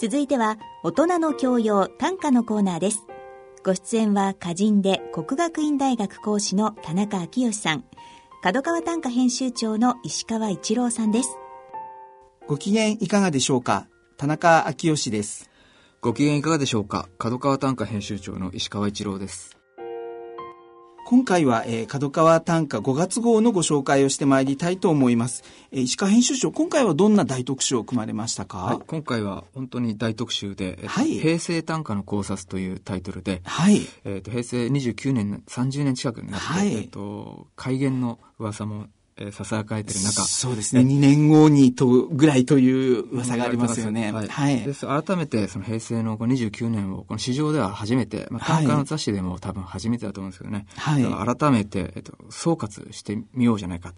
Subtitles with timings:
[0.00, 3.04] 続いては大人の教養短歌のコーナーです。
[3.64, 7.84] ご出演は歌人で国学院大学講師の田中昭義さん。
[8.40, 11.36] 角川短歌編集長の石川一郎さんです。
[12.46, 13.88] ご機嫌いかがでしょうか？
[14.16, 15.50] 田中昭義です。
[16.00, 17.08] ご機嫌いかがでしょうか？
[17.18, 19.57] 角川短歌編集長の石川一郎です
[21.08, 25.42] 今回は、えー、角川短歌5月号のご紹介をしてまいりたいと思います。
[25.72, 38.88] えー、石川編集長、今回はどんな大特集を組まれましたか、はい、今回は本当に大特集で、はい、平成短歌の考察というタイトルで、はい、えーと、平成29年、30年近くになって、はい、えーと改元の噂も
[39.20, 40.22] えー、ささやかれてる中。
[40.22, 40.82] そうですね。
[40.82, 44.12] 2年後にと、ぐらいという噂がありますよね。
[44.12, 44.28] はい。
[44.28, 50.66] はい、です改めて、その平成の29年を、この市場では初めて、まあ、単価の雑誌でも多分初めてだと思うんですけどね。
[50.76, 51.36] はい。
[51.36, 53.92] 改めて、えっと、総括してみようじゃないか。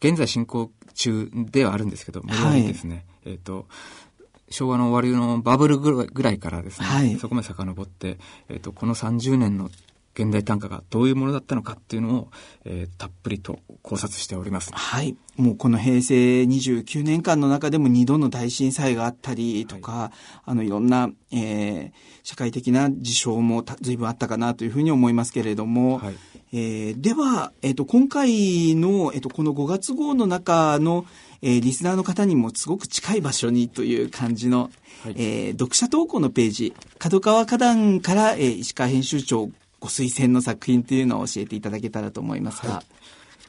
[0.00, 3.66] 現在進行中ではあるんですけど、無料にですね、はい、えっと、
[4.50, 9.70] 昭和の終わりのバブルぐらいからですね、はい、そこまで遡って、えっと、この30年の
[10.18, 12.30] 現代短歌がどういうものだったのかっていうのを、
[12.64, 14.72] えー、たっぷりと考察しております。
[14.74, 15.16] はい。
[15.36, 21.92] もうこの平成29年間の中でも2度の大震災があったりとか、はい、あのいろんな、えー、
[22.24, 26.14] 社会的な事象も随分あったかなというふうに思いますけれども、はい、
[26.52, 31.06] えー、では、えっ、ー、と、今回の、えっ、ー、と、この5月号の中の、
[31.42, 34.70] えー、リスナーの方にもすごく近い場所にという感じの、
[35.04, 42.74] はい、えー、読者投稿のページ、角川花壇から、えー、石川編集長ご推薦の作品というのを教えていただけたらと思いますが。
[42.74, 42.84] はい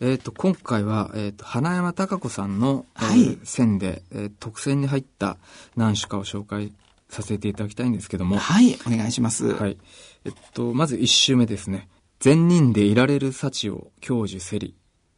[0.01, 5.35] えっ、ー、と、今回は、えっ、ー、と、花山孝子さんの、はい、えー、線で、えー、特選に入った
[5.75, 6.71] 何種かを紹介
[7.09, 8.37] させていただきたいんですけども。
[8.37, 9.53] はい、お願いします。
[9.53, 9.77] はい。
[10.23, 11.89] えっと、まず一周目ですね。
[12.19, 14.73] 善人でいられる幸を享受せり、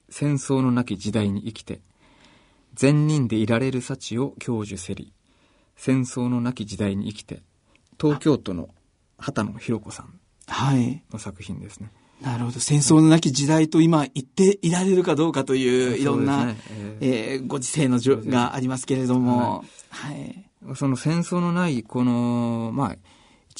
[0.10, 1.80] 戦争のなき時代に生きて、
[2.74, 5.14] 善人でいられる幸を享受せり、
[5.76, 7.42] 戦争のなき時代に生きて、
[8.00, 8.70] 東京都の
[9.20, 10.21] 畑野博子さん
[11.12, 11.90] の作品ですね。
[12.22, 12.60] なるほど。
[12.60, 20.46] 戦争のなき時代と今言っていられるかどうかといういろんな、ねえー、えー、ご時世のじょがありますけれども、はい。
[20.76, 22.96] その戦争のないこの、まあ、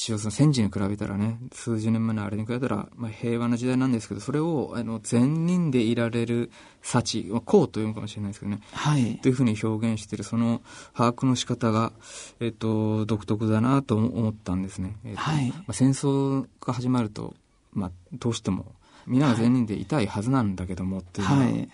[0.02, 6.50] 一応その戦時に比べたらね、数十年前のあれに比べたら、まあ、平和な時代なんですけど、それを、あの、善人でいられる
[6.82, 8.62] 幸、まあ、こうというのかもしれないですけどね。
[8.72, 9.20] はい。
[9.22, 10.60] というふうに表現している、その
[10.92, 11.92] 把握の仕方が、
[12.40, 14.96] えっ、と、独特だなと思ったんですね。
[15.04, 15.50] えー、はい。
[15.50, 17.36] まあ、戦争が始まると、
[17.72, 18.74] まあ、どうしても、
[19.06, 21.68] 皆が善人でいたいはずなんだけども、っていうのが、はい、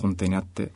[0.00, 0.70] 根底にあって、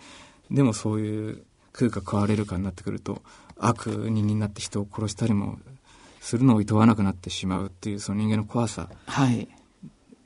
[0.50, 3.22] でもそういう空が変われるかになってくると、
[3.56, 5.60] 悪人になって人を殺したりも
[6.22, 8.88] するのを厭わなくなってしまうっていうその人間の怖さ。
[9.06, 9.48] はい。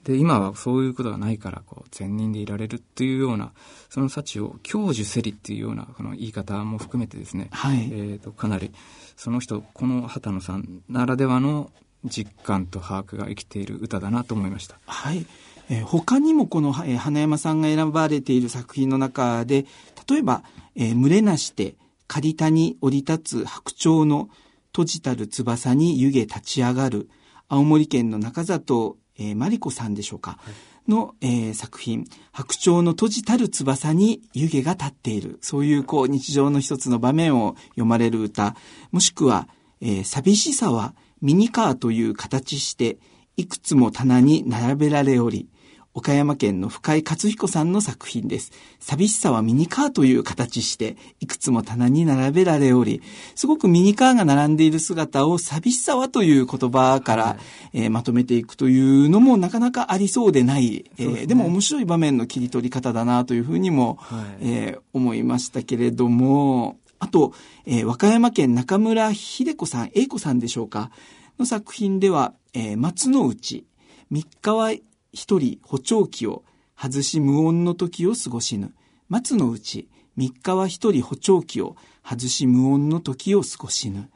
[0.05, 3.53] で、今はそういうことがないから、こう、善人でいられるっていうような、
[3.89, 7.89] その幸を享受せりっていうような、この言い方も含めてですね、はい。
[7.91, 8.71] えと、かなり、
[9.17, 11.73] その人、この畑野さんならではの
[12.05, 14.79] 実感と把握が生きている歌だなと思いました。
[14.87, 15.27] はい。
[15.71, 19.65] えー、他にもこの、えー、花山さんが選ばれている作品の中で、
[20.09, 20.45] 例えば、
[20.77, 21.75] えー、群れなして、
[22.07, 24.29] 仮谷降り立つ白鳥の
[24.77, 27.09] 閉じたる翼に湯気立ち上がる、
[27.49, 30.51] 青森県の中里、えー、マリコさんでしょうか、は
[30.87, 38.55] い、の、えー、作品、白鳥の閉じたる翼に湯気が立っている、そういうこう日常の一つの場面を読まれる歌、
[38.93, 39.49] もしくは、
[39.81, 42.99] えー、寂しさはミニカーという形して、
[43.39, 45.49] いくつも棚に並べられおり、
[45.97, 48.53] 岡山県の深井克彦さんの作品です。
[48.81, 53.01] 寂しさはミニカーという形して、いくつも棚に並べられおり、
[53.35, 57.37] すごくミニカーが並んでいる姿を寂しさはという言葉から、は
[57.73, 67.33] い、えー、まとめていくというのもなかなかありそうでない、で、ね、えー、でも面白い場面の切り取り方だなというふうにも、はい、えー、思いましたけれども、あと、
[67.65, 70.91] えー、和歌山県中村秀子さん、英子さんでしょうか、
[71.39, 73.65] の作品では、えー、松の内、
[74.11, 74.73] 三日は
[75.17, 76.45] 一人補聴器を
[76.79, 78.75] 外し無音の時を過ごしぬ。
[79.09, 84.11] 松のうち三日は一人補聴器を外し無音の時を過ごしぬ。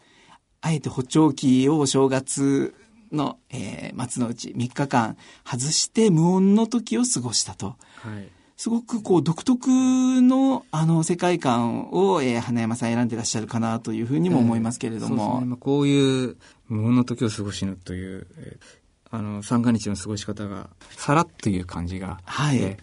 [0.61, 2.75] あえて補聴器をお正月
[3.11, 7.77] の、えー、松のうち3日間外して無音の時を過ごしたと。
[7.97, 8.29] はい
[8.61, 9.71] すごくこう独特
[10.21, 15.39] のあの世界観を、えー、花山さん選んでらっしゃるかなというふうにも思いますけれども。
[15.41, 16.37] えー、ね、こういう
[16.69, 18.65] 無音の時を過ごしぬという、えー、
[19.11, 22.77] あの、三が日の過ごし方が、さらっという感じが、はい。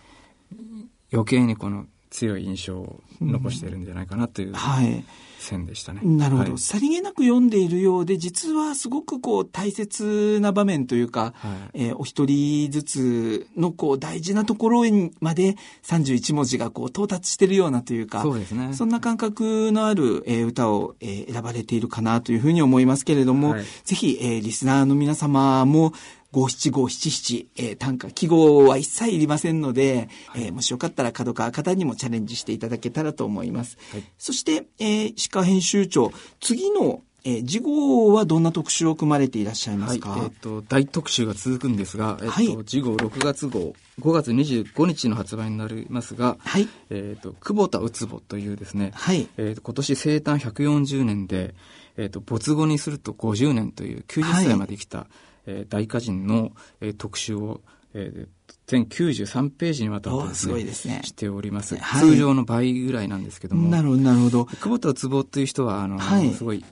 [1.11, 5.03] 余計にこの強い印象を残しているんじゃないかなという、はい。
[5.39, 6.01] 線でしたね。
[6.03, 14.83] なるほど、はい、さりげなく読んでいるようで、実はすごくこう大切な場面というか、はい、えー、お一人ずつのこう大事なところ
[15.19, 18.73] まで31文字がこう到達しているようなというか、そうですね。
[18.73, 25.93] そんな感覚のある、えー、歌を、えー、選ばれているかなというふうに思いますけれども、はい、ぜひ、えー、リスナーの皆様も、
[26.37, 33.79] 五七五七七、えー、短歌、記号は一切いりませんので、はい、えー、もしよかったら角川方にもチャレンジしていただけたらと思います。
[33.91, 51.53] はい、そして、えー、石川編集長、次のえー、次号はどんな特集を組まれていらっしゃいますか、はい、えっ、ー、と、大特集が続くんですが、えっ、ー、と、はい、次号6月号、5月25日の発売になりますが、はい、えっ、と、久保田うつぼというですね、はい、えっ、と、今年生誕140年で、
[51.97, 55.07] えっ、と、没後にすると50年という90歳まで生きた、はい
[55.47, 56.51] えー、大歌人の、
[56.81, 57.61] えー、特集を、
[57.93, 58.27] えー、
[58.67, 63.69] 全93ページにわたってですね、すねしております、はい、通常の倍ぐらいなんですけども。
[63.69, 64.45] なるほど、なるほど。
[64.45, 66.63] 久保田壺という人は、あの、はい、すごい、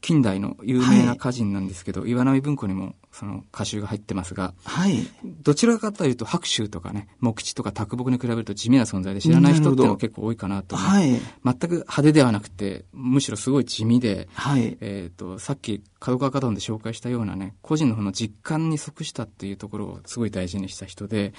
[0.00, 5.06] 近代の有名な歌人なんですけど、はい、岩波文庫にもその歌集が入ってますが、はい、
[5.42, 11.10] どちらかというと白秋とかね木地とか卓木に比べると地味な存在で知らない人っていうのは結構多いかなとはい、
[11.44, 21.34] 全く派手ではなくてむしろすごい地味で、はい、えーと、さっき角川花壇で紹介したようなね個人の方の実感に即したっていうところをすごい大事にした人で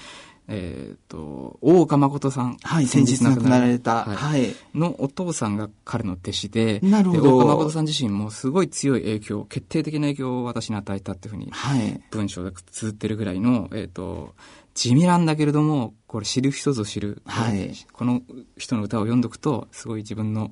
[0.48, 2.56] えっ、ー、と、大岡誠さん。
[2.62, 4.04] はい、先日亡くなられた。
[4.04, 4.54] はい。
[4.74, 7.36] のお父さんが彼の弟子で、なるほど。
[7.36, 11.71] 大岡誠さん自身もすごい強い影響、決定的な影響を私に与えたっていうふうに、はい。
[12.10, 14.34] 文章で綴ってるぐらいの、えっ、ー、と、
[14.74, 17.22] 地味なんだけれども、これ知る人ぞ知る。
[17.26, 17.72] はい。
[17.92, 18.22] この
[18.56, 20.50] 人の歌を読んどくと、すごい自分の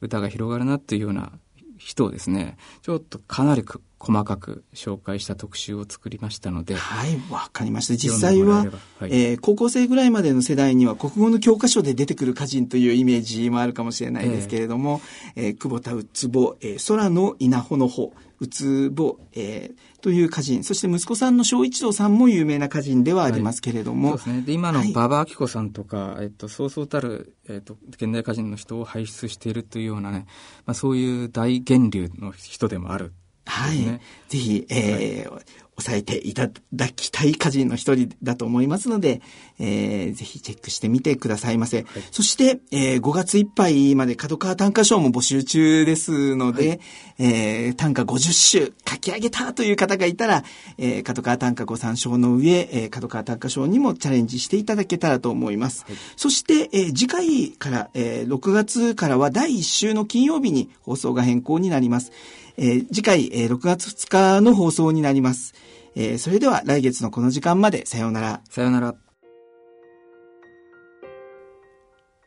[0.00, 1.32] 歌が広がるなっていうような
[1.78, 3.64] 人をですね、ちょっとかなり
[4.02, 6.74] 細かく紹介した特集を作りましたので。
[6.74, 7.94] はい、わかりました。
[7.94, 8.64] 実際は、
[8.98, 15.00] はい、えー、高校生ぐらいまでの世代には国語の教科書で出てくる歌人というイメージもあるかもしれないですけれども、
[15.36, 24.10] えー、えー、久保田うつぼ、えー、空の稲穂の穂、うつぼ、えー、という歌人、そして息子さんの正一郎さんも有名な歌人ではありますけれども。
[24.10, 24.46] はい、そうですね。
[24.46, 30.26] で、今の馬場明子さんとか、はい、えっと、そうそうたる、えっと、現代歌人の人を輩出しているというようなね、
[30.66, 33.12] まあ、そういう大源流の人でもある
[33.52, 33.82] はい。
[34.28, 35.42] ぜひ、えー、はい、
[35.76, 39.20] 抑えていただきたい歌人の一人だと思いますので、
[39.58, 41.78] えー、ぜひチェックしてみてくださいませ。
[41.78, 46.80] はい、そして、えー、5月いっぱいまで角川短歌賞も募集中ですので、はい、
[47.18, 50.44] えー、短歌50首書き上げたという方がいたら、
[50.78, 55.84] えー、角川短歌ご参照の上、えー、角川短歌賞にもチャレンジしていただけたらと思います。
[55.86, 62.12] はい、そして、えー、次回から、えー、6月からは第1週の金曜日に放送が変更になります。
[62.56, 65.54] えー、次回、えー、6月2日の放送になります。
[65.94, 68.40] えー、それでは来月のこの時間までさようなら。
[68.48, 68.94] さようなら。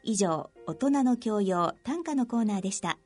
[0.04, 2.98] 以上、大人の教養短歌のコーナーでした。